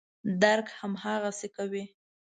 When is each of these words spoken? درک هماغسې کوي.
درک 0.41 0.67
هماغسې 0.79 1.47
کوي. 1.55 1.83